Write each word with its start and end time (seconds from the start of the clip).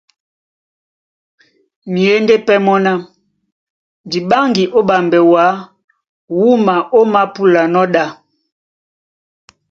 Myěndé 1.91 2.35
pɛ́ 2.45 2.57
mɔ́ 2.65 2.77
ná 2.85 2.93
:Di 4.09 4.19
ɓáŋgi 4.29 4.63
ó 4.77 4.79
ɓambɛ 4.89 5.19
wǎ 5.31 5.45
wúma 6.37 6.75
ómāpúlanɔ́ 6.99 7.85
ɗá. 7.93 8.05